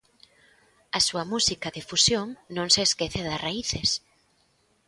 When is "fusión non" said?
1.89-2.67